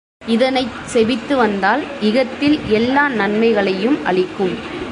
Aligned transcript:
இதனைச் 0.27 0.75
செபித்துவந்தால் 0.93 1.83
இகத்தில் 2.01 2.59
எல்லா 2.69 3.09
நம்மைகளையும் 3.09 3.97
அளிக்கும். 4.03 4.55